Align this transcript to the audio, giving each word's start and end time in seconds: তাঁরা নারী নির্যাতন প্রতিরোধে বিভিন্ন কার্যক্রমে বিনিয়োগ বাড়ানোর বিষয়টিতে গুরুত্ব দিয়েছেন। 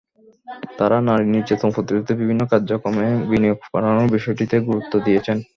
তাঁরা 0.77 0.97
নারী 1.07 1.25
নির্যাতন 1.33 1.69
প্রতিরোধে 1.75 2.13
বিভিন্ন 2.21 2.41
কার্যক্রমে 2.51 3.07
বিনিয়োগ 3.29 3.59
বাড়ানোর 3.65 4.13
বিষয়টিতে 4.15 4.55
গুরুত্ব 4.67 4.93
দিয়েছেন। 5.05 5.37